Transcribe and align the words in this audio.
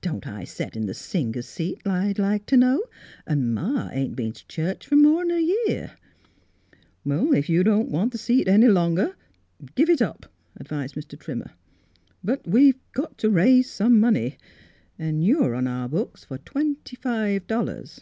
Don't 0.00 0.28
I 0.28 0.44
set 0.44 0.76
in 0.76 0.86
the 0.86 0.94
singers' 0.94 1.48
seat, 1.48 1.84
I'd 1.84 2.16
like 2.16 2.46
to 2.46 2.56
know? 2.56 2.84
An' 3.26 3.52
ma 3.52 3.88
ain't 3.92 4.14
been 4.14 4.32
t' 4.32 4.44
church 4.46 4.86
for 4.86 4.94
more'n 4.94 5.32
a 5.32 5.40
year."" 5.66 5.98
If 7.04 7.48
you 7.48 7.64
don't 7.64 7.90
want 7.90 8.12
the 8.12 8.16
seat 8.18 8.46
any 8.46 8.68
longer, 8.68 9.16
give 9.74 9.90
it 9.90 10.00
up," 10.00 10.26
advised 10.54 10.94
Mr. 10.94 11.18
Trimmer." 11.18 11.50
But 12.22 12.46
we've 12.46 12.78
got 12.92 13.18
to 13.18 13.28
raise 13.30 13.68
some 13.68 13.98
money, 13.98 14.38
and 15.00 15.24
you're 15.24 15.50
99 15.50 15.50
Miss 15.50 15.64
Philura's 15.64 15.64
Wedding 15.64 15.64
Gown 15.64 15.66
on 15.66 15.80
our 15.82 15.88
books 15.88 16.24
for 16.26 16.38
twenty 16.38 16.94
five 16.96 17.46
dollars. 17.48 18.00